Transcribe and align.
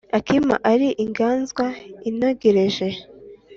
Akima 0.17 0.55
ari 0.71 0.87
inganzwa 1.03 1.65
inogereje 2.09 2.87